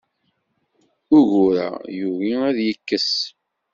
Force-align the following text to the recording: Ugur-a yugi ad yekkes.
Ugur-a 1.17 1.67
yugi 1.97 2.33
ad 2.49 2.57
yekkes. 2.67 3.11